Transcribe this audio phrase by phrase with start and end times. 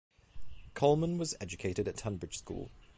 [0.73, 2.71] Coleman was educated at Tonbridge School.